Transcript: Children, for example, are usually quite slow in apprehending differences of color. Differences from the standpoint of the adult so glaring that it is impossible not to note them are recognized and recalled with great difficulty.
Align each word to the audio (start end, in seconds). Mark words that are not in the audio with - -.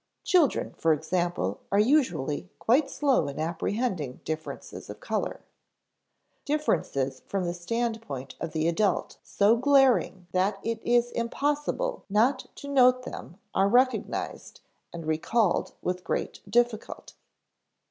Children, 0.23 0.73
for 0.73 0.93
example, 0.93 1.59
are 1.71 1.77
usually 1.77 2.49
quite 2.57 2.89
slow 2.89 3.27
in 3.27 3.39
apprehending 3.39 4.19
differences 4.25 4.89
of 4.89 4.99
color. 4.99 5.41
Differences 6.43 7.21
from 7.27 7.43
the 7.45 7.53
standpoint 7.53 8.33
of 8.39 8.51
the 8.51 8.67
adult 8.67 9.17
so 9.21 9.55
glaring 9.55 10.25
that 10.31 10.57
it 10.63 10.81
is 10.81 11.11
impossible 11.11 12.03
not 12.09 12.47
to 12.55 12.67
note 12.67 13.03
them 13.03 13.37
are 13.53 13.67
recognized 13.69 14.61
and 14.91 15.05
recalled 15.05 15.73
with 15.83 16.03
great 16.03 16.39
difficulty. 16.49 17.13